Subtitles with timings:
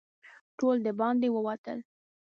[0.57, 1.77] ټول د باندې ووتل.